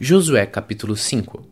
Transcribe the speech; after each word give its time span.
Josué 0.00 0.46
capítulo 0.46 0.96
5 0.96 1.44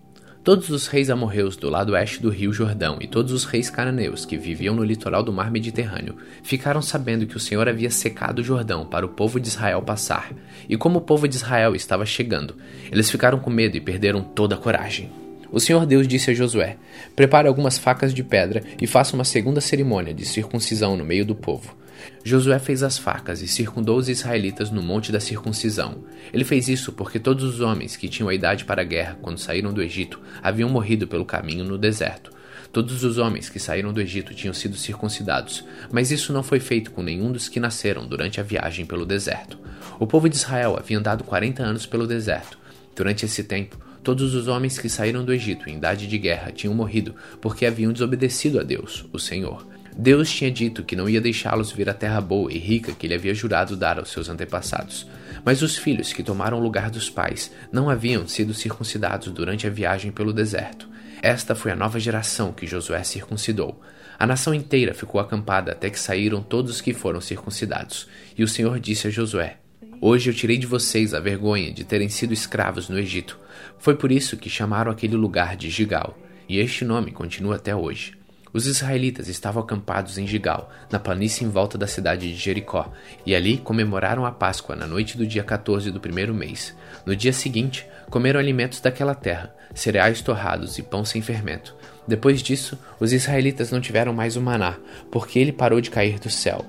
Todos 0.44 0.70
os 0.70 0.86
reis 0.86 1.10
amorreus 1.10 1.56
do 1.56 1.68
lado 1.68 1.94
oeste 1.94 2.22
do 2.22 2.30
rio 2.30 2.52
Jordão 2.52 2.96
e 3.00 3.08
todos 3.08 3.32
os 3.32 3.44
reis 3.44 3.68
cananeus 3.68 4.24
que 4.24 4.36
viviam 4.36 4.72
no 4.72 4.84
litoral 4.84 5.24
do 5.24 5.32
mar 5.32 5.50
Mediterrâneo 5.50 6.14
ficaram 6.44 6.80
sabendo 6.80 7.26
que 7.26 7.36
o 7.36 7.40
Senhor 7.40 7.68
havia 7.68 7.90
secado 7.90 8.40
o 8.40 8.44
Jordão 8.44 8.86
para 8.86 9.04
o 9.04 9.08
povo 9.08 9.40
de 9.40 9.48
Israel 9.48 9.82
passar. 9.82 10.32
E 10.68 10.76
como 10.76 11.00
o 11.00 11.02
povo 11.02 11.26
de 11.26 11.34
Israel 11.34 11.74
estava 11.74 12.06
chegando, 12.06 12.54
eles 12.88 13.10
ficaram 13.10 13.40
com 13.40 13.50
medo 13.50 13.76
e 13.76 13.80
perderam 13.80 14.22
toda 14.22 14.54
a 14.54 14.58
coragem. 14.58 15.10
O 15.50 15.58
Senhor 15.58 15.84
Deus 15.84 16.06
disse 16.06 16.30
a 16.30 16.34
Josué: 16.34 16.76
Prepare 17.16 17.48
algumas 17.48 17.76
facas 17.76 18.14
de 18.14 18.22
pedra 18.22 18.62
e 18.80 18.86
faça 18.86 19.16
uma 19.16 19.24
segunda 19.24 19.60
cerimônia 19.60 20.14
de 20.14 20.24
circuncisão 20.24 20.96
no 20.96 21.04
meio 21.04 21.26
do 21.26 21.34
povo. 21.34 21.76
Josué 22.24 22.58
fez 22.58 22.82
as 22.82 22.98
facas 22.98 23.40
e 23.42 23.48
circundou 23.48 23.96
os 23.96 24.08
israelitas 24.08 24.70
no 24.70 24.82
monte 24.82 25.12
da 25.12 25.20
circuncisão. 25.20 26.04
Ele 26.32 26.44
fez 26.44 26.68
isso 26.68 26.92
porque 26.92 27.18
todos 27.18 27.44
os 27.44 27.60
homens 27.60 27.96
que 27.96 28.08
tinham 28.08 28.28
a 28.28 28.34
idade 28.34 28.64
para 28.64 28.82
a 28.82 28.84
guerra 28.84 29.18
quando 29.22 29.38
saíram 29.38 29.72
do 29.72 29.82
Egito 29.82 30.20
haviam 30.42 30.68
morrido 30.68 31.06
pelo 31.06 31.24
caminho 31.24 31.64
no 31.64 31.78
deserto. 31.78 32.32
Todos 32.72 33.04
os 33.04 33.16
homens 33.16 33.48
que 33.48 33.58
saíram 33.58 33.92
do 33.92 34.00
Egito 34.00 34.34
tinham 34.34 34.52
sido 34.52 34.76
circuncidados, 34.76 35.64
mas 35.90 36.10
isso 36.10 36.32
não 36.32 36.42
foi 36.42 36.60
feito 36.60 36.90
com 36.90 37.02
nenhum 37.02 37.32
dos 37.32 37.48
que 37.48 37.60
nasceram 37.60 38.06
durante 38.06 38.40
a 38.40 38.42
viagem 38.42 38.84
pelo 38.84 39.06
deserto. 39.06 39.58
O 39.98 40.06
povo 40.06 40.28
de 40.28 40.36
Israel 40.36 40.76
havia 40.78 40.98
andado 40.98 41.24
40 41.24 41.62
anos 41.62 41.86
pelo 41.86 42.06
deserto. 42.06 42.58
Durante 42.94 43.24
esse 43.24 43.44
tempo, 43.44 43.78
todos 44.02 44.34
os 44.34 44.46
homens 44.46 44.78
que 44.78 44.88
saíram 44.88 45.24
do 45.24 45.32
Egito 45.32 45.70
em 45.70 45.76
idade 45.76 46.06
de 46.06 46.18
guerra 46.18 46.52
tinham 46.52 46.74
morrido 46.74 47.14
porque 47.40 47.64
haviam 47.64 47.92
desobedecido 47.92 48.60
a 48.60 48.62
Deus, 48.62 49.06
o 49.12 49.18
Senhor. 49.18 49.66
Deus 49.98 50.30
tinha 50.30 50.50
dito 50.50 50.84
que 50.84 50.94
não 50.94 51.08
ia 51.08 51.22
deixá-los 51.22 51.72
vir 51.72 51.88
à 51.88 51.94
terra 51.94 52.20
boa 52.20 52.52
e 52.52 52.58
rica 52.58 52.92
que 52.92 53.06
ele 53.06 53.14
havia 53.14 53.34
jurado 53.34 53.74
dar 53.74 53.98
aos 53.98 54.10
seus 54.10 54.28
antepassados. 54.28 55.06
Mas 55.42 55.62
os 55.62 55.78
filhos 55.78 56.12
que 56.12 56.22
tomaram 56.22 56.58
o 56.58 56.62
lugar 56.62 56.90
dos 56.90 57.08
pais 57.08 57.50
não 57.72 57.88
haviam 57.88 58.28
sido 58.28 58.52
circuncidados 58.52 59.32
durante 59.32 59.66
a 59.66 59.70
viagem 59.70 60.12
pelo 60.12 60.34
deserto. 60.34 60.86
Esta 61.22 61.54
foi 61.54 61.72
a 61.72 61.76
nova 61.76 61.98
geração 61.98 62.52
que 62.52 62.66
Josué 62.66 63.02
circuncidou. 63.04 63.80
A 64.18 64.26
nação 64.26 64.52
inteira 64.52 64.92
ficou 64.92 65.18
acampada 65.18 65.72
até 65.72 65.88
que 65.88 65.98
saíram 65.98 66.42
todos 66.42 66.72
os 66.72 66.80
que 66.82 66.92
foram 66.92 67.20
circuncidados. 67.20 68.06
E 68.36 68.44
o 68.44 68.48
Senhor 68.48 68.78
disse 68.78 69.06
a 69.06 69.10
Josué: 69.10 69.56
Hoje 69.98 70.28
eu 70.28 70.34
tirei 70.34 70.58
de 70.58 70.66
vocês 70.66 71.14
a 71.14 71.20
vergonha 71.20 71.72
de 71.72 71.84
terem 71.84 72.10
sido 72.10 72.34
escravos 72.34 72.90
no 72.90 72.98
Egito. 72.98 73.38
Foi 73.78 73.96
por 73.96 74.12
isso 74.12 74.36
que 74.36 74.50
chamaram 74.50 74.92
aquele 74.92 75.16
lugar 75.16 75.56
de 75.56 75.70
Gigal, 75.70 76.18
e 76.46 76.58
este 76.58 76.84
nome 76.84 77.12
continua 77.12 77.56
até 77.56 77.74
hoje. 77.74 78.12
Os 78.52 78.66
israelitas 78.66 79.28
estavam 79.28 79.62
acampados 79.62 80.18
em 80.18 80.26
Gigal, 80.26 80.70
na 80.90 80.98
planície 80.98 81.44
em 81.44 81.48
volta 81.50 81.76
da 81.76 81.86
cidade 81.86 82.32
de 82.32 82.38
Jericó, 82.38 82.90
e 83.24 83.34
ali 83.34 83.58
comemoraram 83.58 84.24
a 84.24 84.32
Páscoa 84.32 84.74
na 84.74 84.86
noite 84.86 85.16
do 85.16 85.26
dia 85.26 85.44
14 85.44 85.90
do 85.90 86.00
primeiro 86.00 86.32
mês. 86.32 86.74
No 87.04 87.14
dia 87.14 87.32
seguinte, 87.32 87.86
comeram 88.10 88.40
alimentos 88.40 88.80
daquela 88.80 89.14
terra, 89.14 89.54
cereais 89.74 90.20
torrados 90.20 90.78
e 90.78 90.82
pão 90.82 91.04
sem 91.04 91.20
fermento. 91.20 91.74
Depois 92.08 92.42
disso, 92.42 92.78
os 93.00 93.12
israelitas 93.12 93.70
não 93.70 93.80
tiveram 93.80 94.12
mais 94.12 94.36
o 94.36 94.40
maná, 94.40 94.76
porque 95.10 95.38
ele 95.38 95.52
parou 95.52 95.80
de 95.80 95.90
cair 95.90 96.18
do 96.18 96.30
céu. 96.30 96.64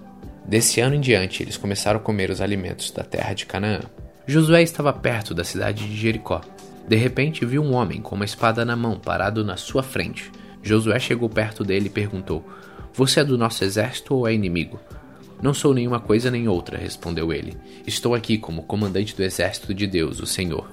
Desse 0.46 0.80
ano 0.82 0.96
em 0.96 1.02
diante, 1.02 1.44
eles 1.44 1.58
começaram 1.58 2.00
a 2.00 2.04
comer 2.04 2.30
os 2.30 2.42
alimentos 2.42 2.90
da 2.92 3.04
terra 3.04 3.34
de 3.34 3.46
Canaã. 3.46 3.82
Josué 4.26 4.62
estava 4.62 4.92
perto 4.92 5.34
da 5.34 5.44
cidade 5.44 5.88
de 5.88 5.96
Jericó. 5.96 6.42
De 6.88 6.96
repente, 6.96 7.46
viu 7.46 7.62
um 7.62 7.74
homem 7.74 8.02
com 8.02 8.16
uma 8.16 8.26
espada 8.26 8.64
na 8.66 8.76
mão 8.76 8.98
parado 8.98 9.44
na 9.44 9.58
sua 9.58 9.84
frente. 9.84 10.32
Josué 10.62 11.00
chegou 11.00 11.30
perto 11.30 11.64
dele 11.64 11.88
e 11.88 11.90
perguntou: 11.90 12.46
Você 12.94 13.20
é 13.20 13.24
do 13.24 13.38
nosso 13.38 13.64
exército 13.64 14.16
ou 14.16 14.28
é 14.28 14.34
inimigo? 14.34 14.80
Não 15.42 15.54
sou 15.54 15.74
nenhuma 15.74 16.00
coisa 16.00 16.32
nem 16.32 16.48
outra, 16.48 16.78
respondeu 16.78 17.32
ele. 17.32 17.56
Estou 17.86 18.16
aqui 18.16 18.38
como 18.38 18.64
comandante 18.64 19.16
do 19.16 19.24
exército 19.24 19.74
de 19.74 19.86
Deus, 19.86 20.20
o 20.20 20.26
Senhor. 20.26 20.68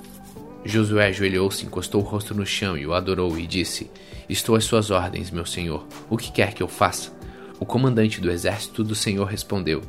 Josué 0.65 1.09
ajoelhou-se, 1.09 1.67
encostou 1.67 2.01
o 2.01 2.05
rosto 2.05 2.35
no 2.35 2.47
chão 2.47 2.77
e 2.77 2.87
o 2.87 2.95
adorou 2.95 3.39
e 3.39 3.47
disse: 3.47 3.91
Estou 4.29 4.57
às 4.57 4.65
suas 4.65 4.91
ordens, 4.91 5.31
meu 5.31 5.45
senhor. 5.45 5.87
O 6.09 6.17
que 6.17 6.33
quer 6.33 6.55
que 6.55 6.63
eu 6.63 6.69
faça? 6.69 7.13
O 7.61 7.67
comandante 7.67 8.21
do 8.21 8.31
exército 8.31 8.83
do 8.83 8.95
Senhor 8.95 9.27
respondeu: 9.27 9.83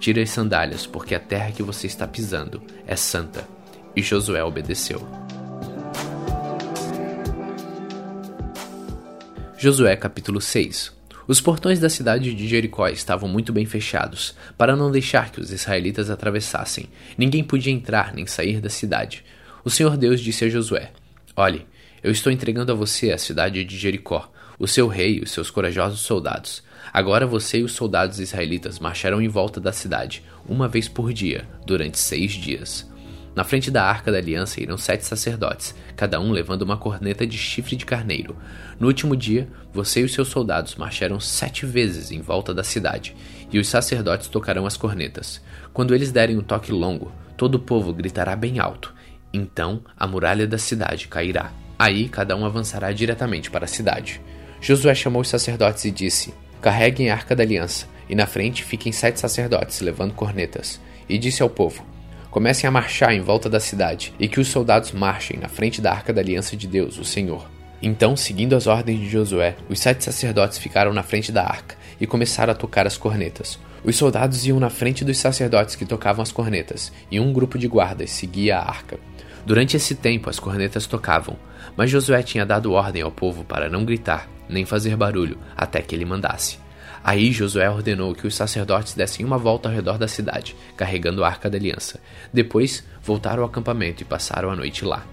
Tire 0.00 0.22
as 0.22 0.30
sandálias, 0.30 0.86
porque 0.86 1.14
a 1.14 1.20
terra 1.20 1.52
que 1.52 1.62
você 1.62 1.86
está 1.86 2.06
pisando 2.06 2.62
é 2.86 2.96
santa. 2.96 3.46
E 3.94 4.02
Josué 4.02 4.42
obedeceu. 4.42 5.06
Josué 9.64 9.96
capítulo 9.96 10.42
6 10.42 10.92
Os 11.26 11.40
portões 11.40 11.80
da 11.80 11.88
cidade 11.88 12.34
de 12.34 12.46
Jericó 12.46 12.86
estavam 12.88 13.26
muito 13.26 13.50
bem 13.50 13.64
fechados, 13.64 14.34
para 14.58 14.76
não 14.76 14.90
deixar 14.90 15.32
que 15.32 15.40
os 15.40 15.50
israelitas 15.50 16.10
atravessassem. 16.10 16.90
Ninguém 17.16 17.42
podia 17.42 17.72
entrar 17.72 18.12
nem 18.12 18.26
sair 18.26 18.60
da 18.60 18.68
cidade. 18.68 19.24
O 19.64 19.70
Senhor 19.70 19.96
Deus 19.96 20.20
disse 20.20 20.44
a 20.44 20.50
Josué: 20.50 20.92
Olhe, 21.34 21.64
eu 22.02 22.10
estou 22.10 22.30
entregando 22.30 22.72
a 22.72 22.74
você 22.74 23.10
a 23.10 23.16
cidade 23.16 23.64
de 23.64 23.78
Jericó, 23.78 24.30
o 24.58 24.68
seu 24.68 24.86
rei 24.86 25.16
e 25.16 25.22
os 25.22 25.30
seus 25.30 25.50
corajosos 25.50 26.00
soldados. 26.00 26.62
Agora 26.92 27.26
você 27.26 27.60
e 27.60 27.64
os 27.64 27.72
soldados 27.72 28.20
israelitas 28.20 28.78
marcharão 28.78 29.22
em 29.22 29.28
volta 29.28 29.62
da 29.62 29.72
cidade, 29.72 30.22
uma 30.46 30.68
vez 30.68 30.88
por 30.88 31.10
dia, 31.10 31.48
durante 31.64 31.98
seis 31.98 32.32
dias. 32.32 32.86
Na 33.34 33.42
frente 33.42 33.68
da 33.68 33.84
arca 33.84 34.12
da 34.12 34.18
aliança 34.18 34.60
irão 34.62 34.78
sete 34.78 35.04
sacerdotes, 35.04 35.74
cada 35.96 36.20
um 36.20 36.30
levando 36.30 36.62
uma 36.62 36.76
corneta 36.76 37.26
de 37.26 37.36
chifre 37.36 37.74
de 37.74 37.84
carneiro. 37.84 38.36
No 38.78 38.86
último 38.86 39.16
dia, 39.16 39.48
você 39.72 40.00
e 40.00 40.04
os 40.04 40.12
seus 40.12 40.28
soldados 40.28 40.76
marcharão 40.76 41.18
sete 41.18 41.66
vezes 41.66 42.12
em 42.12 42.20
volta 42.20 42.54
da 42.54 42.62
cidade, 42.62 43.16
e 43.50 43.58
os 43.58 43.66
sacerdotes 43.66 44.28
tocarão 44.28 44.66
as 44.66 44.76
cornetas. 44.76 45.42
Quando 45.72 45.94
eles 45.94 46.12
derem 46.12 46.38
um 46.38 46.42
toque 46.42 46.70
longo, 46.70 47.10
todo 47.36 47.56
o 47.56 47.60
povo 47.60 47.92
gritará 47.92 48.36
bem 48.36 48.60
alto. 48.60 48.94
Então 49.32 49.82
a 49.96 50.06
muralha 50.06 50.46
da 50.46 50.58
cidade 50.58 51.08
cairá. 51.08 51.52
Aí 51.76 52.08
cada 52.08 52.36
um 52.36 52.46
avançará 52.46 52.92
diretamente 52.92 53.50
para 53.50 53.64
a 53.64 53.68
cidade. 53.68 54.20
Josué 54.60 54.94
chamou 54.94 55.22
os 55.22 55.28
sacerdotes 55.28 55.84
e 55.84 55.90
disse: 55.90 56.32
Carreguem 56.62 57.10
a 57.10 57.14
arca 57.14 57.34
da 57.34 57.42
aliança, 57.42 57.86
e 58.08 58.14
na 58.14 58.26
frente 58.26 58.62
fiquem 58.62 58.92
sete 58.92 59.18
sacerdotes 59.18 59.80
levando 59.80 60.14
cornetas. 60.14 60.80
E 61.08 61.18
disse 61.18 61.42
ao 61.42 61.50
povo: 61.50 61.84
comecem 62.34 62.66
a 62.66 62.70
marchar 62.72 63.14
em 63.14 63.20
volta 63.20 63.48
da 63.48 63.60
cidade 63.60 64.12
e 64.18 64.26
que 64.26 64.40
os 64.40 64.48
soldados 64.48 64.90
marchem 64.90 65.38
na 65.38 65.48
frente 65.48 65.80
da 65.80 65.92
arca 65.92 66.12
da 66.12 66.20
aliança 66.20 66.56
de 66.56 66.66
Deus, 66.66 66.98
o 66.98 67.04
Senhor. 67.04 67.48
Então, 67.80 68.16
seguindo 68.16 68.56
as 68.56 68.66
ordens 68.66 68.98
de 68.98 69.08
Josué, 69.08 69.54
os 69.68 69.78
sete 69.78 70.02
sacerdotes 70.02 70.58
ficaram 70.58 70.92
na 70.92 71.04
frente 71.04 71.30
da 71.30 71.44
arca 71.44 71.76
e 72.00 72.08
começaram 72.08 72.52
a 72.52 72.56
tocar 72.56 72.88
as 72.88 72.96
cornetas. 72.96 73.56
Os 73.84 73.94
soldados 73.94 74.44
iam 74.48 74.58
na 74.58 74.68
frente 74.68 75.04
dos 75.04 75.16
sacerdotes 75.16 75.76
que 75.76 75.86
tocavam 75.86 76.24
as 76.24 76.32
cornetas, 76.32 76.92
e 77.08 77.20
um 77.20 77.32
grupo 77.32 77.56
de 77.56 77.68
guardas 77.68 78.10
seguia 78.10 78.58
a 78.58 78.68
arca. 78.68 78.98
Durante 79.46 79.76
esse 79.76 79.94
tempo, 79.94 80.28
as 80.28 80.40
cornetas 80.40 80.88
tocavam, 80.88 81.36
mas 81.76 81.88
Josué 81.88 82.20
tinha 82.24 82.44
dado 82.44 82.72
ordem 82.72 83.02
ao 83.02 83.12
povo 83.12 83.44
para 83.44 83.70
não 83.70 83.84
gritar, 83.84 84.28
nem 84.48 84.64
fazer 84.64 84.96
barulho, 84.96 85.38
até 85.56 85.80
que 85.80 85.94
ele 85.94 86.04
mandasse. 86.04 86.63
Aí 87.04 87.30
Josué 87.32 87.68
ordenou 87.68 88.14
que 88.14 88.26
os 88.26 88.34
sacerdotes 88.34 88.94
dessem 88.94 89.26
uma 89.26 89.36
volta 89.36 89.68
ao 89.68 89.74
redor 89.74 89.98
da 89.98 90.08
cidade, 90.08 90.56
carregando 90.74 91.22
a 91.22 91.28
arca 91.28 91.50
da 91.50 91.58
aliança. 91.58 92.00
Depois 92.32 92.82
voltaram 93.02 93.42
ao 93.42 93.48
acampamento 93.50 94.00
e 94.00 94.06
passaram 94.06 94.50
a 94.50 94.56
noite 94.56 94.86
lá. 94.86 95.04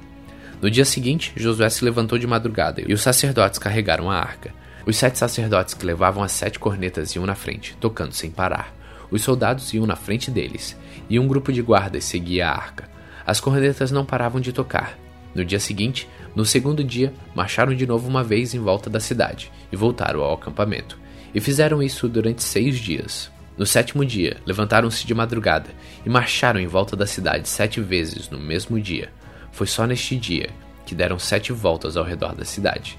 No 0.61 0.71
dia 0.71 0.85
seguinte, 0.85 1.33
Josué 1.35 1.69
se 1.69 1.83
levantou 1.83 2.17
de 2.17 2.25
madrugada 2.25 2.81
e 2.87 2.93
os 2.93 3.01
sacerdotes 3.01 3.59
carregaram 3.59 4.09
a 4.09 4.15
arca. 4.15 4.53
Os 4.85 4.95
sete 4.95 5.17
sacerdotes 5.17 5.73
que 5.73 5.85
levavam 5.85 6.23
as 6.23 6.31
sete 6.31 6.57
cornetas 6.57 7.13
iam 7.13 7.25
na 7.25 7.35
frente, 7.35 7.75
tocando 7.81 8.13
sem 8.13 8.31
parar. 8.31 8.73
Os 9.11 9.21
soldados 9.21 9.73
iam 9.73 9.85
na 9.85 9.97
frente 9.97 10.31
deles, 10.31 10.77
e 11.09 11.19
um 11.19 11.27
grupo 11.27 11.51
de 11.51 11.61
guardas 11.61 12.05
seguia 12.05 12.47
a 12.47 12.55
arca. 12.55 12.89
As 13.25 13.41
cornetas 13.41 13.91
não 13.91 14.05
paravam 14.05 14.39
de 14.39 14.53
tocar. 14.53 14.97
No 15.35 15.43
dia 15.43 15.59
seguinte, 15.59 16.07
no 16.33 16.45
segundo 16.45 16.83
dia, 16.85 17.13
marcharam 17.35 17.75
de 17.75 17.85
novo 17.85 18.07
uma 18.07 18.23
vez 18.23 18.53
em 18.53 18.59
volta 18.59 18.89
da 18.89 18.99
cidade 19.01 19.51
e 19.71 19.75
voltaram 19.75 20.21
ao 20.21 20.33
acampamento. 20.33 21.00
E 21.33 21.39
fizeram 21.39 21.81
isso 21.81 22.07
durante 22.07 22.43
seis 22.43 22.77
dias. 22.77 23.31
No 23.57 23.65
sétimo 23.65 24.05
dia, 24.05 24.37
levantaram-se 24.45 25.05
de 25.05 25.13
madrugada 25.13 25.69
e 26.05 26.09
marcharam 26.09 26.59
em 26.59 26.67
volta 26.67 26.95
da 26.95 27.05
cidade 27.05 27.47
sete 27.47 27.79
vezes 27.79 28.29
no 28.29 28.39
mesmo 28.39 28.79
dia. 28.79 29.09
Foi 29.51 29.67
só 29.67 29.85
neste 29.85 30.15
dia 30.15 30.49
que 30.85 30.95
deram 30.95 31.19
sete 31.19 31.53
voltas 31.53 31.95
ao 31.95 32.03
redor 32.03 32.33
da 32.33 32.43
cidade. 32.43 32.97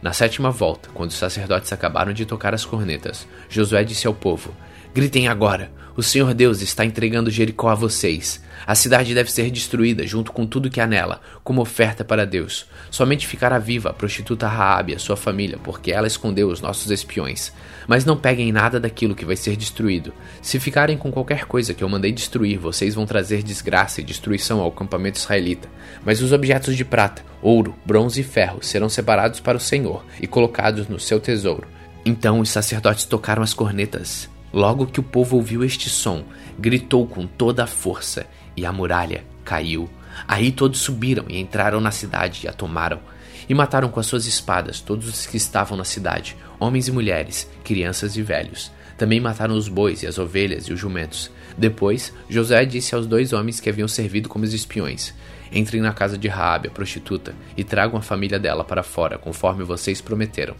Na 0.00 0.12
sétima 0.12 0.50
volta, 0.50 0.90
quando 0.94 1.10
os 1.10 1.16
sacerdotes 1.16 1.72
acabaram 1.72 2.12
de 2.12 2.26
tocar 2.26 2.54
as 2.54 2.64
cornetas, 2.64 3.26
Josué 3.48 3.82
disse 3.82 4.06
ao 4.06 4.14
povo: 4.14 4.54
Gritem 4.96 5.28
agora! 5.28 5.70
O 5.94 6.02
Senhor 6.02 6.32
Deus 6.32 6.62
está 6.62 6.82
entregando 6.82 7.30
Jericó 7.30 7.68
a 7.68 7.74
vocês. 7.74 8.42
A 8.66 8.74
cidade 8.74 9.14
deve 9.14 9.30
ser 9.30 9.50
destruída 9.50 10.06
junto 10.06 10.32
com 10.32 10.46
tudo 10.46 10.70
que 10.70 10.80
há 10.80 10.86
nela, 10.86 11.20
como 11.44 11.60
oferta 11.60 12.02
para 12.02 12.24
Deus. 12.24 12.64
Somente 12.90 13.26
ficará 13.26 13.58
viva 13.58 13.90
a 13.90 13.92
prostituta 13.92 14.48
Raabe 14.48 14.94
e 14.94 14.96
a 14.96 14.98
sua 14.98 15.14
família, 15.14 15.58
porque 15.62 15.92
ela 15.92 16.06
escondeu 16.06 16.48
os 16.48 16.62
nossos 16.62 16.90
espiões. 16.90 17.52
Mas 17.86 18.06
não 18.06 18.16
peguem 18.16 18.50
nada 18.50 18.80
daquilo 18.80 19.14
que 19.14 19.26
vai 19.26 19.36
ser 19.36 19.54
destruído. 19.54 20.14
Se 20.40 20.58
ficarem 20.58 20.96
com 20.96 21.12
qualquer 21.12 21.44
coisa 21.44 21.74
que 21.74 21.84
eu 21.84 21.90
mandei 21.90 22.10
destruir, 22.10 22.58
vocês 22.58 22.94
vão 22.94 23.04
trazer 23.04 23.42
desgraça 23.42 24.00
e 24.00 24.04
destruição 24.04 24.60
ao 24.60 24.68
acampamento 24.68 25.18
israelita. 25.18 25.68
Mas 26.06 26.22
os 26.22 26.32
objetos 26.32 26.74
de 26.74 26.86
prata, 26.86 27.22
ouro, 27.42 27.76
bronze 27.84 28.22
e 28.22 28.24
ferro 28.24 28.60
serão 28.62 28.88
separados 28.88 29.40
para 29.40 29.58
o 29.58 29.60
Senhor 29.60 30.06
e 30.22 30.26
colocados 30.26 30.88
no 30.88 30.98
seu 30.98 31.20
tesouro. 31.20 31.68
Então 32.02 32.40
os 32.40 32.48
sacerdotes 32.48 33.04
tocaram 33.04 33.42
as 33.42 33.52
cornetas 33.52 34.34
Logo 34.56 34.86
que 34.86 34.98
o 34.98 35.02
povo 35.02 35.36
ouviu 35.36 35.62
este 35.62 35.90
som, 35.90 36.24
gritou 36.58 37.06
com 37.06 37.26
toda 37.26 37.64
a 37.64 37.66
força, 37.66 38.24
e 38.56 38.64
a 38.64 38.72
muralha 38.72 39.22
caiu. 39.44 39.86
Aí 40.26 40.50
todos 40.50 40.80
subiram 40.80 41.26
e 41.28 41.38
entraram 41.38 41.78
na 41.78 41.90
cidade 41.90 42.40
e 42.46 42.48
a 42.48 42.54
tomaram. 42.54 42.98
E 43.46 43.52
mataram 43.52 43.90
com 43.90 44.00
as 44.00 44.06
suas 44.06 44.24
espadas 44.24 44.80
todos 44.80 45.10
os 45.10 45.26
que 45.26 45.36
estavam 45.36 45.76
na 45.76 45.84
cidade, 45.84 46.38
homens 46.58 46.88
e 46.88 46.90
mulheres, 46.90 47.46
crianças 47.62 48.16
e 48.16 48.22
velhos. 48.22 48.72
Também 48.96 49.20
mataram 49.20 49.54
os 49.54 49.68
bois 49.68 50.02
e 50.02 50.06
as 50.06 50.18
ovelhas 50.18 50.64
e 50.68 50.72
os 50.72 50.80
jumentos. 50.80 51.30
Depois, 51.58 52.10
José 52.26 52.64
disse 52.64 52.94
aos 52.94 53.06
dois 53.06 53.34
homens 53.34 53.60
que 53.60 53.68
haviam 53.68 53.86
servido 53.86 54.26
como 54.26 54.46
espiões: 54.46 55.12
Entrem 55.52 55.82
na 55.82 55.92
casa 55.92 56.16
de 56.16 56.28
Raabe, 56.28 56.68
a 56.68 56.70
prostituta, 56.70 57.34
e 57.58 57.62
tragam 57.62 57.98
a 57.98 58.02
família 58.02 58.38
dela 58.38 58.64
para 58.64 58.82
fora, 58.82 59.18
conforme 59.18 59.64
vocês 59.64 60.00
prometeram. 60.00 60.56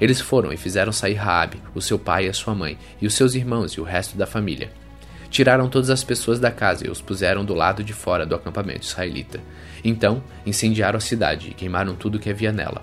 Eles 0.00 0.20
foram 0.20 0.52
e 0.52 0.56
fizeram 0.56 0.92
sair 0.92 1.14
Raabe, 1.14 1.60
o 1.74 1.82
seu 1.82 1.98
pai 1.98 2.26
e 2.26 2.28
a 2.28 2.32
sua 2.32 2.54
mãe, 2.54 2.78
e 3.00 3.06
os 3.06 3.14
seus 3.14 3.34
irmãos 3.34 3.72
e 3.72 3.80
o 3.80 3.84
resto 3.84 4.16
da 4.16 4.26
família. 4.26 4.70
Tiraram 5.28 5.68
todas 5.68 5.90
as 5.90 6.02
pessoas 6.02 6.40
da 6.40 6.50
casa 6.50 6.86
e 6.86 6.90
os 6.90 7.00
puseram 7.00 7.44
do 7.44 7.54
lado 7.54 7.84
de 7.84 7.92
fora 7.92 8.26
do 8.26 8.34
acampamento 8.34 8.84
israelita. 8.84 9.40
Então, 9.84 10.22
incendiaram 10.44 10.96
a 10.96 11.00
cidade 11.00 11.50
e 11.50 11.54
queimaram 11.54 11.94
tudo 11.94 12.18
que 12.18 12.30
havia 12.30 12.50
nela, 12.50 12.82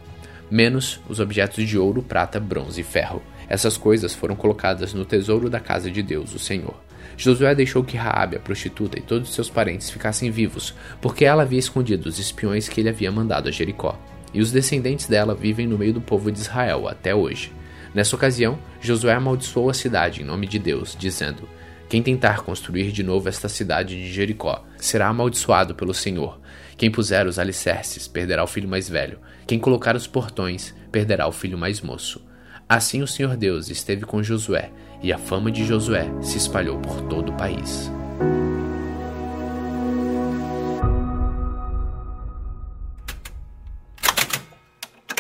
menos 0.50 1.02
os 1.10 1.20
objetos 1.20 1.68
de 1.68 1.78
ouro, 1.78 2.02
prata, 2.02 2.40
bronze 2.40 2.82
e 2.82 2.84
ferro. 2.84 3.22
Essas 3.50 3.78
coisas 3.78 4.14
foram 4.14 4.36
colocadas 4.36 4.94
no 4.94 5.04
tesouro 5.04 5.50
da 5.50 5.60
casa 5.60 5.90
de 5.90 6.02
Deus, 6.04 6.34
o 6.34 6.40
Senhor. 6.40 6.76
Josué 7.18 7.56
deixou 7.56 7.84
que 7.84 7.98
Raabe, 7.98 8.36
a 8.36 8.40
prostituta, 8.40 9.00
e 9.00 9.02
todos 9.02 9.34
seus 9.34 9.50
parentes 9.50 9.90
ficassem 9.90 10.30
vivos, 10.30 10.74
porque 11.02 11.26
ela 11.26 11.44
havia 11.44 11.60
escondido 11.60 12.08
os 12.08 12.20
espiões 12.20 12.70
que 12.70 12.80
ele 12.80 12.90
havia 12.90 13.12
mandado 13.12 13.50
a 13.50 13.52
Jericó. 13.52 13.98
E 14.38 14.40
os 14.40 14.52
descendentes 14.52 15.08
dela 15.08 15.34
vivem 15.34 15.66
no 15.66 15.80
meio 15.80 15.94
do 15.94 16.00
povo 16.00 16.32
de 16.32 16.38
Israel 16.38 16.88
até 16.88 17.16
hoje. 17.16 17.52
Nessa 17.92 18.16
ocasião, 18.16 18.60
Josué 18.80 19.16
amaldiçoou 19.16 19.68
a 19.68 19.74
cidade 19.74 20.22
em 20.22 20.24
nome 20.24 20.46
de 20.46 20.60
Deus, 20.60 20.96
dizendo: 20.96 21.50
quem 21.90 22.04
tentar 22.04 22.44
construir 22.44 22.92
de 22.92 23.02
novo 23.02 23.28
esta 23.28 23.50
cidade 23.50 23.96
de 23.96 24.14
Jericó 24.14 24.64
será 24.78 25.08
amaldiçoado 25.08 25.74
pelo 25.74 25.92
Senhor. 25.92 26.40
Quem 26.78 26.92
puser 26.92 27.26
os 27.26 27.40
alicerces 27.40 28.08
perderá 28.08 28.44
o 28.44 28.48
filho 28.48 28.70
mais 28.70 28.88
velho. 28.88 29.18
Quem 29.48 29.58
colocar 29.58 29.96
os 29.96 30.06
portões 30.06 30.72
perderá 30.92 31.28
o 31.28 31.32
filho 31.32 31.58
mais 31.58 31.82
moço. 31.82 32.24
Assim 32.70 33.02
o 33.02 33.08
Senhor 33.08 33.36
Deus 33.36 33.72
esteve 33.72 34.06
com 34.06 34.22
Josué, 34.22 34.70
e 35.02 35.12
a 35.12 35.18
fama 35.18 35.52
de 35.52 35.66
Josué 35.66 36.06
se 36.22 36.38
espalhou 36.38 36.78
por 36.78 37.02
todo 37.08 37.32
o 37.32 37.38
país. 37.38 37.90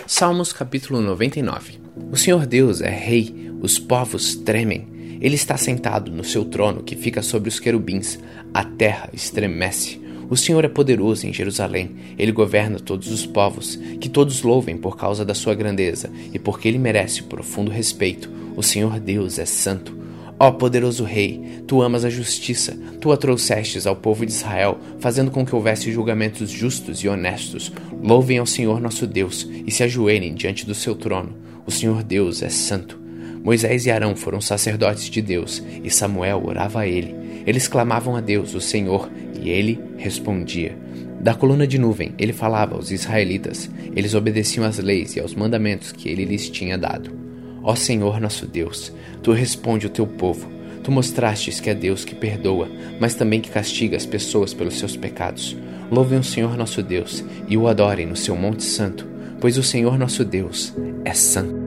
Salmos 0.09 0.54
capítulo 0.54 1.01
99 1.01 1.81
O 2.09 2.15
Senhor 2.15 2.45
Deus 2.45 2.80
é 2.80 2.89
Rei, 2.89 3.51
os 3.62 3.77
povos 3.77 4.38
tremem. 4.38 4.88
Ele 5.19 5.36
está 5.36 5.57
sentado 5.57 6.09
no 6.09 6.24
seu 6.24 6.45
trono 6.45 6.81
que 6.81 6.95
fica 6.95 7.21
sobre 7.21 7.50
os 7.50 7.59
querubins. 7.59 8.18
A 8.54 8.63
terra 8.63 9.09
estremece. 9.12 10.01
O 10.30 10.38
Senhor 10.38 10.63
é 10.63 10.69
poderoso 10.69 11.27
em 11.27 11.33
Jerusalém. 11.33 11.98
Ele 12.18 12.31
governa 12.31 12.80
todos 12.80 13.12
os 13.12 13.25
povos. 13.25 13.75
Que 14.00 14.07
todos 14.07 14.44
louvem 14.44 14.77
por 14.77 14.95
causa 14.95 15.25
da 15.25 15.33
sua 15.33 15.54
grandeza 15.54 16.09
e 16.33 16.39
porque 16.39 16.69
ele 16.69 16.80
merece 16.80 17.24
profundo 17.24 17.69
respeito. 17.69 18.31
O 18.56 18.63
Senhor 18.63 19.01
Deus 19.01 19.38
é 19.38 19.45
santo. 19.45 19.96
Ó 20.39 20.51
poderoso 20.51 21.03
Rei, 21.03 21.63
tu 21.65 21.81
amas 21.81 22.05
a 22.05 22.11
justiça, 22.11 22.77
tu 23.01 23.11
a 23.11 23.17
trouxestes 23.17 23.87
ao 23.87 23.95
povo 23.95 24.23
de 24.23 24.31
Israel, 24.31 24.77
fazendo 24.99 25.31
com 25.31 25.43
que 25.43 25.55
houvesse 25.55 25.91
julgamentos 25.91 26.51
justos 26.51 26.99
e 26.99 27.07
honestos. 27.07 27.71
Louvem 28.03 28.37
ao 28.37 28.45
Senhor 28.45 28.79
nosso 28.79 29.07
Deus 29.07 29.49
e 29.65 29.71
se 29.71 29.81
ajoelhem 29.81 30.35
diante 30.35 30.63
do 30.63 30.75
seu 30.75 30.93
trono. 30.93 31.35
O 31.65 31.71
Senhor 31.71 32.03
Deus 32.03 32.43
é 32.43 32.49
santo. 32.49 32.99
Moisés 33.43 33.87
e 33.87 33.91
Arão 33.91 34.15
foram 34.15 34.39
sacerdotes 34.39 35.09
de 35.09 35.21
Deus, 35.21 35.63
e 35.83 35.89
Samuel 35.89 36.43
orava 36.45 36.81
a 36.81 36.87
ele. 36.87 37.15
Eles 37.45 37.67
clamavam 37.67 38.15
a 38.15 38.21
Deus, 38.21 38.53
o 38.53 38.61
Senhor, 38.61 39.09
e 39.41 39.49
ele 39.49 39.79
respondia. 39.97 40.77
Da 41.19 41.33
coluna 41.33 41.65
de 41.65 41.79
nuvem, 41.79 42.13
ele 42.19 42.33
falava 42.33 42.75
aos 42.75 42.91
israelitas. 42.91 43.69
Eles 43.95 44.13
obedeciam 44.13 44.65
às 44.65 44.77
leis 44.77 45.15
e 45.15 45.19
aos 45.19 45.33
mandamentos 45.33 45.91
que 45.91 46.09
ele 46.09 46.25
lhes 46.25 46.47
tinha 46.49 46.77
dado. 46.77 47.26
Ó 47.69 47.75
Senhor 47.75 48.21
nosso 48.21 48.47
Deus, 48.47 48.93
tu 49.21 49.33
responde 49.33 49.87
o 49.87 49.89
teu 49.89 50.07
povo. 50.07 50.49
Tu 50.85 50.89
mostrastes 50.89 51.59
que 51.59 51.69
é 51.69 51.75
Deus 51.75 52.05
que 52.05 52.15
perdoa, 52.15 52.69
mas 52.97 53.13
também 53.13 53.41
que 53.41 53.51
castiga 53.51 53.97
as 53.97 54.05
pessoas 54.05 54.53
pelos 54.53 54.79
seus 54.79 54.95
pecados. 54.95 55.53
Louvem 55.91 56.17
o 56.17 56.23
Senhor 56.23 56.55
nosso 56.55 56.81
Deus 56.81 57.25
e 57.45 57.57
o 57.57 57.67
adorem 57.67 58.05
no 58.05 58.15
seu 58.15 58.37
Monte 58.37 58.63
Santo, 58.63 59.05
pois 59.41 59.57
o 59.57 59.63
Senhor 59.63 59.99
nosso 59.99 60.23
Deus 60.23 60.73
é 61.03 61.13
santo. 61.13 61.57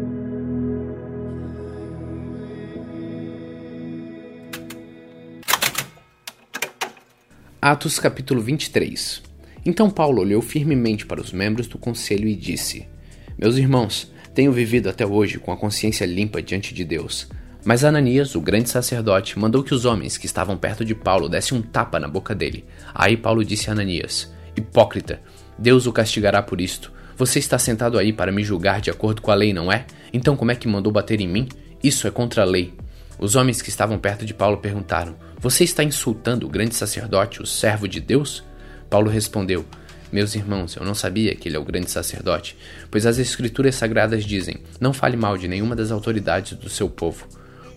Atos 7.60 7.98
capítulo 7.98 8.40
23 8.40 9.20
Então 9.66 9.90
Paulo 9.90 10.22
olhou 10.22 10.40
firmemente 10.40 11.04
para 11.04 11.20
os 11.20 11.30
membros 11.30 11.66
do 11.66 11.76
conselho 11.76 12.26
e 12.26 12.34
disse: 12.34 12.88
Meus 13.36 13.58
irmãos, 13.58 14.10
tenho 14.34 14.52
vivido 14.52 14.88
até 14.88 15.06
hoje 15.06 15.38
com 15.38 15.52
a 15.52 15.56
consciência 15.56 16.06
limpa 16.06 16.40
diante 16.40 16.72
de 16.72 16.84
Deus. 16.84 17.28
Mas 17.64 17.84
Ananias, 17.84 18.34
o 18.34 18.40
grande 18.40 18.70
sacerdote, 18.70 19.38
mandou 19.38 19.62
que 19.62 19.74
os 19.74 19.84
homens 19.84 20.16
que 20.16 20.26
estavam 20.26 20.56
perto 20.56 20.84
de 20.84 20.94
Paulo 20.94 21.28
dessem 21.28 21.58
um 21.58 21.62
tapa 21.62 22.00
na 22.00 22.08
boca 22.08 22.34
dele. 22.34 22.64
Aí 22.94 23.16
Paulo 23.16 23.44
disse 23.44 23.68
a 23.68 23.72
Ananias: 23.72 24.32
Hipócrita, 24.56 25.20
Deus 25.58 25.86
o 25.86 25.92
castigará 25.92 26.42
por 26.42 26.60
isto. 26.60 26.92
Você 27.16 27.38
está 27.38 27.58
sentado 27.58 27.98
aí 27.98 28.14
para 28.14 28.32
me 28.32 28.42
julgar 28.42 28.80
de 28.80 28.90
acordo 28.90 29.20
com 29.20 29.30
a 29.30 29.34
lei, 29.34 29.52
não 29.52 29.70
é? 29.70 29.84
Então 30.12 30.36
como 30.36 30.52
é 30.52 30.54
que 30.54 30.66
mandou 30.66 30.90
bater 30.90 31.20
em 31.20 31.28
mim? 31.28 31.48
Isso 31.82 32.06
é 32.06 32.10
contra 32.10 32.42
a 32.42 32.46
lei. 32.46 32.72
Os 33.18 33.36
homens 33.36 33.60
que 33.60 33.68
estavam 33.68 33.98
perto 33.98 34.24
de 34.24 34.32
Paulo 34.32 34.56
perguntaram: 34.56 35.14
Você 35.38 35.64
está 35.64 35.84
insultando 35.84 36.46
o 36.46 36.50
grande 36.50 36.74
sacerdote, 36.74 37.42
o 37.42 37.46
servo 37.46 37.86
de 37.86 38.00
Deus? 38.00 38.42
Paulo 38.88 39.10
respondeu: 39.10 39.66
Meus 40.12 40.34
irmãos, 40.34 40.74
eu 40.74 40.84
não 40.84 40.94
sabia 40.94 41.34
que 41.36 41.48
ele 41.48 41.56
é 41.56 41.58
o 41.58 41.64
grande 41.64 41.90
sacerdote, 41.90 42.56
pois 42.90 43.06
as 43.06 43.18
Escrituras 43.18 43.76
sagradas 43.76 44.24
dizem: 44.24 44.58
Não 44.80 44.92
fale 44.92 45.16
mal 45.16 45.38
de 45.38 45.46
nenhuma 45.46 45.76
das 45.76 45.92
autoridades 45.92 46.58
do 46.58 46.68
seu 46.68 46.88
povo. 46.88 47.26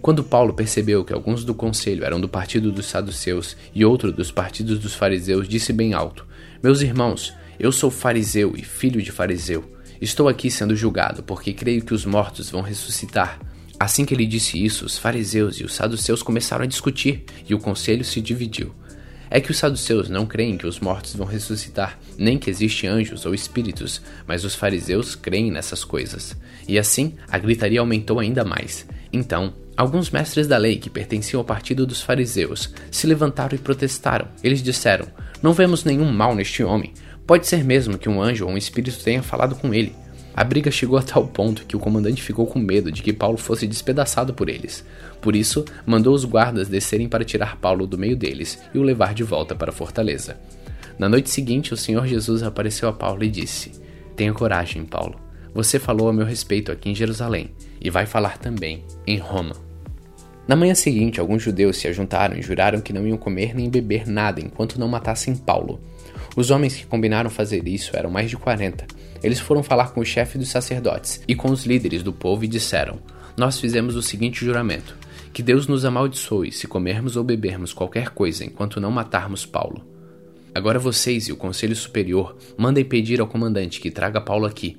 Quando 0.01 0.23
Paulo 0.23 0.53
percebeu 0.53 1.05
que 1.05 1.13
alguns 1.13 1.45
do 1.45 1.53
conselho 1.53 2.03
eram 2.03 2.19
do 2.19 2.27
partido 2.27 2.71
dos 2.71 2.87
saduceus 2.87 3.55
e 3.73 3.85
outro 3.85 4.11
dos 4.11 4.31
partidos 4.31 4.79
dos 4.79 4.95
fariseus, 4.95 5.47
disse 5.47 5.71
bem 5.71 5.93
alto: 5.93 6.25
Meus 6.61 6.81
irmãos, 6.81 7.33
eu 7.59 7.71
sou 7.71 7.91
fariseu 7.91 8.53
e 8.57 8.63
filho 8.63 9.01
de 9.01 9.11
fariseu. 9.11 9.63
Estou 10.01 10.27
aqui 10.27 10.49
sendo 10.49 10.75
julgado 10.75 11.23
porque 11.23 11.53
creio 11.53 11.85
que 11.85 11.93
os 11.93 12.03
mortos 12.03 12.49
vão 12.49 12.61
ressuscitar. 12.61 13.39
Assim 13.79 14.05
que 14.05 14.13
ele 14.13 14.25
disse 14.25 14.63
isso, 14.63 14.85
os 14.85 14.97
fariseus 14.97 15.59
e 15.59 15.63
os 15.63 15.73
saduceus 15.73 16.23
começaram 16.23 16.63
a 16.63 16.67
discutir 16.67 17.23
e 17.47 17.53
o 17.53 17.59
conselho 17.59 18.03
se 18.03 18.19
dividiu. 18.19 18.73
É 19.35 19.41
que 19.41 19.49
os 19.49 19.57
saduceus 19.57 20.09
não 20.09 20.27
creem 20.27 20.59
que 20.59 20.67
os 20.67 20.79
mortos 20.79 21.15
vão 21.15 21.25
ressuscitar, 21.25 21.97
nem 22.19 22.37
que 22.37 22.51
existem 22.51 22.87
anjos 22.87 23.25
ou 23.25 23.33
espíritos, 23.33 23.99
mas 24.27 24.45
os 24.45 24.53
fariseus 24.53 25.15
creem 25.15 25.49
nessas 25.49 25.83
coisas. 25.83 26.37
E 26.67 26.77
assim, 26.77 27.15
a 27.27 27.39
gritaria 27.39 27.79
aumentou 27.79 28.19
ainda 28.19 28.45
mais. 28.45 28.85
Então, 29.11 29.51
alguns 29.75 30.11
mestres 30.11 30.45
da 30.45 30.55
lei 30.55 30.77
que 30.77 30.87
pertenciam 30.87 31.39
ao 31.39 31.45
partido 31.45 31.83
dos 31.83 31.99
fariseus 31.99 32.75
se 32.91 33.07
levantaram 33.07 33.55
e 33.55 33.57
protestaram. 33.57 34.27
Eles 34.43 34.61
disseram: 34.61 35.07
Não 35.41 35.51
vemos 35.51 35.83
nenhum 35.83 36.11
mal 36.11 36.35
neste 36.35 36.63
homem. 36.63 36.93
Pode 37.25 37.47
ser 37.47 37.63
mesmo 37.63 37.97
que 37.97 38.07
um 38.07 38.21
anjo 38.21 38.45
ou 38.45 38.51
um 38.51 38.57
espírito 38.57 39.03
tenha 39.03 39.23
falado 39.23 39.55
com 39.55 39.73
ele. 39.73 39.95
A 40.35 40.43
briga 40.43 40.71
chegou 40.71 40.97
a 40.97 41.03
tal 41.03 41.27
ponto 41.27 41.65
que 41.65 41.75
o 41.75 41.79
comandante 41.79 42.21
ficou 42.21 42.47
com 42.47 42.57
medo 42.57 42.91
de 42.91 43.03
que 43.03 43.13
Paulo 43.13 43.37
fosse 43.37 43.67
despedaçado 43.67 44.33
por 44.33 44.49
eles. 44.49 44.83
Por 45.21 45.35
isso, 45.35 45.63
mandou 45.85 46.13
os 46.15 46.25
guardas 46.25 46.67
descerem 46.67 47.07
para 47.07 47.23
tirar 47.23 47.57
Paulo 47.57 47.85
do 47.85 47.99
meio 47.99 48.15
deles 48.15 48.59
e 48.73 48.79
o 48.79 48.83
levar 48.83 49.13
de 49.13 49.23
volta 49.23 49.53
para 49.53 49.69
a 49.69 49.73
fortaleza. 49.73 50.37
Na 50.97 51.07
noite 51.07 51.29
seguinte, 51.29 51.73
o 51.73 51.77
Senhor 51.77 52.07
Jesus 52.07 52.41
apareceu 52.41 52.89
a 52.89 52.93
Paulo 52.93 53.23
e 53.23 53.29
disse: 53.29 53.71
Tenha 54.15 54.33
coragem, 54.33 54.83
Paulo. 54.85 55.19
Você 55.53 55.77
falou 55.77 56.09
a 56.09 56.13
meu 56.13 56.25
respeito 56.25 56.71
aqui 56.71 56.89
em 56.89 56.95
Jerusalém 56.95 57.51
e 57.79 57.91
vai 57.91 58.07
falar 58.07 58.39
também 58.39 58.83
em 59.05 59.17
Roma. 59.17 59.55
Na 60.47 60.55
manhã 60.55 60.73
seguinte, 60.73 61.19
alguns 61.19 61.43
judeus 61.43 61.77
se 61.77 61.87
ajuntaram 61.87 62.35
e 62.35 62.41
juraram 62.41 62.81
que 62.81 62.91
não 62.91 63.07
iam 63.07 63.17
comer 63.17 63.55
nem 63.55 63.69
beber 63.69 64.07
nada 64.07 64.41
enquanto 64.41 64.79
não 64.79 64.87
matassem 64.87 65.35
Paulo. 65.35 65.79
Os 66.35 66.49
homens 66.49 66.75
que 66.75 66.87
combinaram 66.87 67.29
fazer 67.29 67.67
isso 67.67 67.95
eram 67.95 68.09
mais 68.09 68.29
de 68.29 68.35
40. 68.35 68.85
Eles 69.23 69.39
foram 69.39 69.63
falar 69.63 69.93
com 69.93 70.01
o 70.01 70.05
chefe 70.05 70.37
dos 70.37 70.49
sacerdotes 70.49 71.23
e 71.27 71.33
com 71.33 71.49
os 71.49 71.65
líderes 71.65 72.03
do 72.03 72.11
povo 72.11 72.43
e 72.43 72.47
disseram: 72.47 72.99
Nós 73.37 73.59
fizemos 73.59 73.95
o 73.95 74.01
seguinte 74.01 74.43
juramento: 74.43 74.97
que 75.31 75.41
Deus 75.41 75.65
nos 75.65 75.85
amaldiçoe 75.85 76.51
se 76.51 76.67
comermos 76.67 77.15
ou 77.15 77.23
bebermos 77.23 77.73
qualquer 77.73 78.09
coisa 78.09 78.45
enquanto 78.45 78.81
não 78.81 78.91
matarmos 78.91 79.45
Paulo. 79.45 79.83
Agora 80.53 80.77
vocês 80.77 81.27
e 81.27 81.31
o 81.31 81.37
conselho 81.37 81.75
superior 81.75 82.37
mandem 82.55 82.85
pedir 82.85 83.19
ao 83.19 83.27
comandante 83.27 83.81
que 83.81 83.89
traga 83.89 84.21
Paulo 84.21 84.45
aqui. 84.45 84.77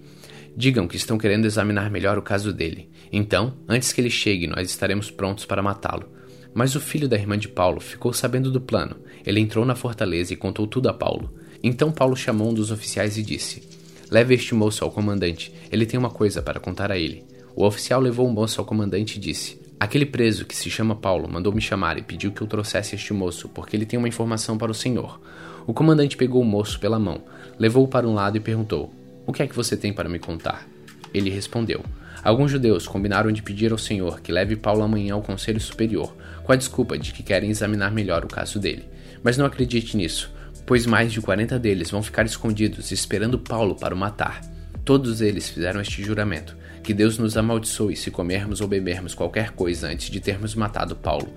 Digam 0.56 0.86
que 0.86 0.96
estão 0.96 1.18
querendo 1.18 1.46
examinar 1.46 1.90
melhor 1.90 2.16
o 2.16 2.22
caso 2.22 2.52
dele. 2.52 2.88
Então, 3.10 3.54
antes 3.68 3.92
que 3.92 4.00
ele 4.00 4.10
chegue, 4.10 4.46
nós 4.46 4.70
estaremos 4.70 5.10
prontos 5.10 5.44
para 5.44 5.62
matá-lo. 5.62 6.08
Mas 6.54 6.76
o 6.76 6.80
filho 6.80 7.08
da 7.08 7.16
irmã 7.16 7.36
de 7.36 7.48
Paulo 7.48 7.80
ficou 7.80 8.12
sabendo 8.12 8.52
do 8.52 8.60
plano. 8.60 8.94
Ele 9.26 9.40
entrou 9.40 9.64
na 9.64 9.74
fortaleza 9.74 10.32
e 10.32 10.36
contou 10.36 10.68
tudo 10.68 10.88
a 10.88 10.92
Paulo. 10.92 11.34
Então 11.60 11.90
Paulo 11.90 12.14
chamou 12.14 12.50
um 12.50 12.54
dos 12.54 12.70
oficiais 12.70 13.18
e 13.18 13.22
disse: 13.24 13.73
Leve 14.14 14.32
este 14.32 14.54
moço 14.54 14.84
ao 14.84 14.92
comandante, 14.92 15.52
ele 15.72 15.84
tem 15.84 15.98
uma 15.98 16.08
coisa 16.08 16.40
para 16.40 16.60
contar 16.60 16.92
a 16.92 16.96
ele. 16.96 17.24
O 17.56 17.64
oficial 17.66 18.00
levou 18.00 18.28
o 18.28 18.32
moço 18.32 18.60
ao 18.60 18.64
comandante 18.64 19.16
e 19.16 19.20
disse: 19.20 19.60
Aquele 19.80 20.06
preso 20.06 20.44
que 20.44 20.54
se 20.54 20.70
chama 20.70 20.94
Paulo 20.94 21.28
mandou 21.28 21.52
me 21.52 21.60
chamar 21.60 21.98
e 21.98 22.02
pediu 22.02 22.30
que 22.30 22.40
eu 22.40 22.46
trouxesse 22.46 22.94
este 22.94 23.12
moço, 23.12 23.48
porque 23.48 23.74
ele 23.74 23.84
tem 23.84 23.98
uma 23.98 24.06
informação 24.06 24.56
para 24.56 24.70
o 24.70 24.74
senhor. 24.74 25.20
O 25.66 25.74
comandante 25.74 26.16
pegou 26.16 26.40
o 26.40 26.44
moço 26.44 26.78
pela 26.78 26.96
mão, 26.96 27.22
levou-o 27.58 27.88
para 27.88 28.06
um 28.06 28.14
lado 28.14 28.36
e 28.36 28.40
perguntou: 28.40 28.94
O 29.26 29.32
que 29.32 29.42
é 29.42 29.48
que 29.48 29.56
você 29.56 29.76
tem 29.76 29.92
para 29.92 30.08
me 30.08 30.20
contar? 30.20 30.64
Ele 31.12 31.28
respondeu: 31.28 31.84
Alguns 32.22 32.52
judeus 32.52 32.86
combinaram 32.86 33.32
de 33.32 33.42
pedir 33.42 33.72
ao 33.72 33.78
Senhor 33.78 34.20
que 34.20 34.30
leve 34.30 34.54
Paulo 34.54 34.84
amanhã 34.84 35.14
ao 35.14 35.22
Conselho 35.22 35.60
Superior, 35.60 36.14
com 36.44 36.52
a 36.52 36.56
desculpa 36.56 36.96
de 36.96 37.12
que 37.12 37.24
querem 37.24 37.50
examinar 37.50 37.90
melhor 37.90 38.24
o 38.24 38.28
caso 38.28 38.60
dele. 38.60 38.84
Mas 39.24 39.36
não 39.36 39.44
acredite 39.44 39.96
nisso, 39.96 40.30
pois 40.66 40.86
mais 40.86 41.12
de 41.12 41.20
40 41.20 41.58
deles 41.58 41.90
vão 41.90 42.02
ficar 42.02 42.24
escondidos 42.24 42.90
esperando 42.90 43.38
Paulo 43.38 43.74
para 43.74 43.94
o 43.94 43.98
matar. 43.98 44.40
Todos 44.84 45.20
eles 45.20 45.48
fizeram 45.48 45.80
este 45.80 46.02
juramento: 46.02 46.56
que 46.82 46.92
Deus 46.92 47.18
nos 47.18 47.36
amaldiçoe 47.36 47.96
se 47.96 48.10
comermos 48.10 48.60
ou 48.60 48.68
bebermos 48.68 49.14
qualquer 49.14 49.50
coisa 49.50 49.88
antes 49.88 50.10
de 50.10 50.20
termos 50.20 50.54
matado 50.54 50.94
Paulo. 50.94 51.32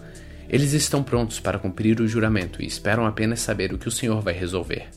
Eles 0.50 0.74
estão 0.74 1.03
prontos 1.03 1.39
para 1.39 1.60
cumprir 1.60 2.00
o 2.00 2.07
juramento 2.07 2.62
e 2.62 2.65
esperam 2.65 3.05
apenas 3.05 3.39
saber 3.39 3.74
o 3.74 3.77
que 3.77 3.88
o 3.88 3.91
Senhor 3.91 4.22
vai 4.22 4.34
resolver. 4.34 4.88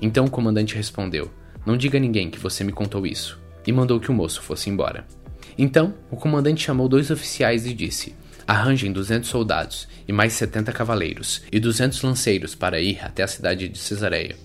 Então 0.00 0.24
o 0.24 0.30
comandante 0.30 0.74
respondeu: 0.74 1.30
Não 1.66 1.76
diga 1.76 1.98
a 1.98 2.00
ninguém 2.00 2.30
que 2.30 2.38
você 2.38 2.64
me 2.64 2.72
contou 2.72 3.06
isso, 3.06 3.38
e 3.66 3.72
mandou 3.72 4.00
que 4.00 4.10
o 4.10 4.14
moço 4.14 4.42
fosse 4.42 4.68
embora. 4.68 5.06
Então 5.56 5.94
o 6.10 6.16
comandante 6.16 6.64
chamou 6.64 6.88
dois 6.88 7.10
oficiais 7.10 7.66
e 7.66 7.74
disse: 7.74 8.14
Arranjem 8.46 8.92
200 8.92 9.28
soldados 9.28 9.88
e 10.06 10.12
mais 10.12 10.34
70 10.34 10.70
cavaleiros 10.72 11.42
e 11.50 11.58
200 11.58 12.02
lanceiros 12.02 12.54
para 12.54 12.80
ir 12.80 12.98
até 13.02 13.22
a 13.22 13.26
cidade 13.26 13.68
de 13.68 13.78
Cesareia. 13.78 14.36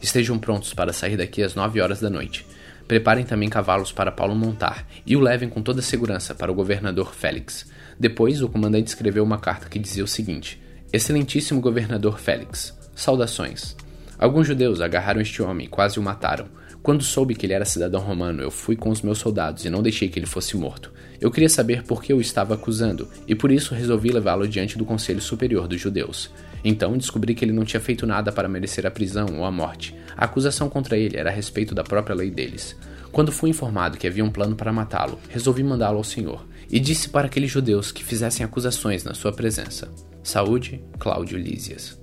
Estejam 0.00 0.38
prontos 0.38 0.72
para 0.72 0.92
sair 0.92 1.16
daqui 1.16 1.42
às 1.42 1.54
9 1.54 1.80
horas 1.80 2.00
da 2.00 2.08
noite. 2.08 2.46
Preparem 2.86 3.24
também 3.24 3.48
cavalos 3.48 3.90
para 3.90 4.12
Paulo 4.12 4.34
montar 4.34 4.86
e 5.04 5.16
o 5.16 5.20
levem 5.20 5.48
com 5.48 5.60
toda 5.60 5.82
segurança 5.82 6.34
para 6.34 6.52
o 6.52 6.54
governador 6.54 7.14
Félix. 7.14 7.66
Depois, 7.98 8.40
o 8.40 8.48
comandante 8.48 8.86
escreveu 8.86 9.24
uma 9.24 9.38
carta 9.38 9.68
que 9.68 9.78
dizia 9.78 10.04
o 10.04 10.08
seguinte: 10.08 10.62
Excelentíssimo 10.92 11.60
governador 11.60 12.18
Félix, 12.18 12.72
saudações. 12.94 13.76
Alguns 14.18 14.46
judeus 14.46 14.80
agarraram 14.80 15.20
este 15.20 15.42
homem 15.42 15.66
e 15.66 15.70
quase 15.70 15.98
o 15.98 16.02
mataram. 16.02 16.46
Quando 16.82 17.02
soube 17.02 17.34
que 17.34 17.44
ele 17.44 17.52
era 17.52 17.64
cidadão 17.64 18.00
romano, 18.00 18.42
eu 18.42 18.50
fui 18.50 18.76
com 18.76 18.90
os 18.90 19.02
meus 19.02 19.18
soldados 19.18 19.64
e 19.64 19.70
não 19.70 19.82
deixei 19.82 20.08
que 20.08 20.18
ele 20.18 20.26
fosse 20.26 20.56
morto. 20.56 20.92
Eu 21.20 21.30
queria 21.30 21.48
saber 21.48 21.82
por 21.82 22.02
que 22.02 22.12
eu 22.12 22.20
estava 22.20 22.54
acusando, 22.54 23.08
e 23.26 23.34
por 23.34 23.50
isso 23.50 23.74
resolvi 23.74 24.10
levá-lo 24.10 24.46
diante 24.46 24.78
do 24.78 24.84
Conselho 24.84 25.20
Superior 25.20 25.66
dos 25.66 25.80
Judeus. 25.80 26.30
Então 26.64 26.96
descobri 26.96 27.34
que 27.34 27.44
ele 27.44 27.52
não 27.52 27.64
tinha 27.64 27.80
feito 27.80 28.06
nada 28.06 28.30
para 28.30 28.48
merecer 28.48 28.86
a 28.86 28.90
prisão 28.90 29.26
ou 29.36 29.44
a 29.44 29.50
morte. 29.50 29.94
A 30.16 30.24
acusação 30.24 30.68
contra 30.68 30.96
ele 30.96 31.16
era 31.16 31.30
a 31.30 31.32
respeito 31.32 31.74
da 31.74 31.82
própria 31.82 32.14
lei 32.14 32.30
deles. 32.30 32.76
Quando 33.10 33.32
fui 33.32 33.50
informado 33.50 33.98
que 33.98 34.06
havia 34.06 34.24
um 34.24 34.30
plano 34.30 34.54
para 34.54 34.72
matá-lo, 34.72 35.18
resolvi 35.28 35.62
mandá-lo 35.64 35.98
ao 35.98 36.04
Senhor, 36.04 36.46
e 36.70 36.78
disse 36.78 37.08
para 37.08 37.26
aqueles 37.26 37.50
judeus 37.50 37.90
que 37.90 38.04
fizessem 38.04 38.44
acusações 38.44 39.02
na 39.02 39.14
sua 39.14 39.32
presença. 39.32 39.88
Saúde, 40.22 40.82
Cláudio 40.98 41.38
Lísias. 41.38 41.98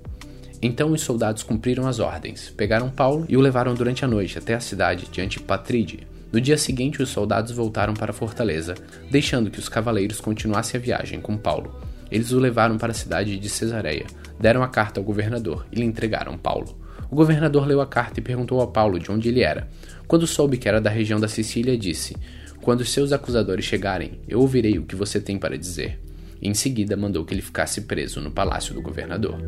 Então 0.60 0.92
os 0.92 1.02
soldados 1.02 1.42
cumpriram 1.42 1.86
as 1.86 1.98
ordens, 1.98 2.50
pegaram 2.56 2.90
Paulo 2.90 3.26
e 3.28 3.36
o 3.36 3.40
levaram 3.40 3.74
durante 3.74 4.04
a 4.04 4.08
noite 4.08 4.38
até 4.38 4.54
a 4.54 4.60
cidade 4.60 5.06
de 5.10 5.20
Antipatride, 5.20 6.06
no 6.32 6.40
dia 6.40 6.58
seguinte, 6.58 7.02
os 7.02 7.08
soldados 7.08 7.52
voltaram 7.52 7.94
para 7.94 8.10
a 8.10 8.14
fortaleza, 8.14 8.74
deixando 9.10 9.50
que 9.50 9.58
os 9.58 9.68
cavaleiros 9.68 10.20
continuassem 10.20 10.78
a 10.78 10.82
viagem 10.82 11.20
com 11.20 11.36
Paulo. 11.36 11.74
Eles 12.10 12.32
o 12.32 12.38
levaram 12.38 12.76
para 12.76 12.92
a 12.92 12.94
cidade 12.94 13.38
de 13.38 13.48
Cesareia, 13.48 14.06
deram 14.38 14.62
a 14.62 14.68
carta 14.68 15.00
ao 15.00 15.04
governador 15.04 15.66
e 15.72 15.76
lhe 15.76 15.84
entregaram 15.84 16.36
Paulo. 16.36 16.76
O 17.10 17.14
governador 17.14 17.66
leu 17.66 17.80
a 17.80 17.86
carta 17.86 18.20
e 18.20 18.22
perguntou 18.22 18.60
a 18.60 18.66
Paulo 18.66 18.98
de 18.98 19.10
onde 19.10 19.28
ele 19.28 19.40
era. 19.40 19.68
Quando 20.08 20.26
soube 20.26 20.58
que 20.58 20.68
era 20.68 20.80
da 20.80 20.90
região 20.90 21.20
da 21.20 21.28
Sicília, 21.28 21.78
disse: 21.78 22.16
Quando 22.60 22.80
os 22.80 22.90
seus 22.90 23.12
acusadores 23.12 23.64
chegarem, 23.64 24.20
eu 24.28 24.40
ouvirei 24.40 24.78
o 24.78 24.84
que 24.84 24.96
você 24.96 25.20
tem 25.20 25.38
para 25.38 25.56
dizer. 25.56 26.00
E 26.42 26.48
em 26.48 26.54
seguida 26.54 26.96
mandou 26.96 27.24
que 27.24 27.32
ele 27.32 27.40
ficasse 27.40 27.82
preso 27.82 28.20
no 28.20 28.30
palácio 28.30 28.74
do 28.74 28.82
governador. 28.82 29.38